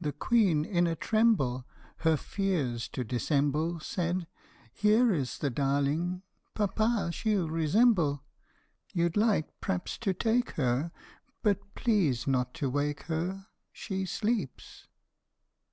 The 0.00 0.10
Queen, 0.10 0.64
in 0.64 0.88
a 0.88 0.96
tremble, 0.96 1.64
Her 1.98 2.16
fears 2.16 2.88
to 2.88 3.04
dissemble, 3.04 3.78
Said,'; 3.78 4.26
Here 4.74 5.12
is 5.14 5.38
the 5.38 5.48
darling 5.48 6.22
papa 6.54 7.10
she'll 7.12 7.48
resemble. 7.48 8.24
You 8.92 9.08
'd 9.10 9.16
like, 9.16 9.60
p'rhaps, 9.60 9.96
to 10.00 10.12
take 10.12 10.50
her, 10.58 10.90
But 11.40 11.76
please 11.76 12.26
not 12.26 12.52
to 12.54 12.68
wake 12.68 13.02
her, 13.04 13.46
She 13.70 14.06
sleeps." 14.06 14.88